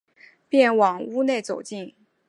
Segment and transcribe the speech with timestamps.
[0.49, 1.93] 便往屋里走进